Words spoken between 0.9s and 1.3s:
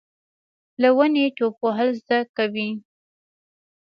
ونې